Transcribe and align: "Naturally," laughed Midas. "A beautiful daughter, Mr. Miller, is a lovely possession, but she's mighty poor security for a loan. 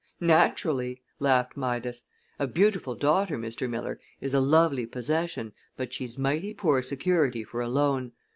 "Naturally," 0.19 1.03
laughed 1.19 1.55
Midas. 1.55 2.01
"A 2.39 2.47
beautiful 2.47 2.95
daughter, 2.95 3.37
Mr. 3.37 3.69
Miller, 3.69 3.99
is 4.19 4.33
a 4.33 4.39
lovely 4.39 4.87
possession, 4.87 5.53
but 5.77 5.93
she's 5.93 6.17
mighty 6.17 6.55
poor 6.55 6.81
security 6.81 7.43
for 7.43 7.61
a 7.61 7.69
loan. 7.69 8.11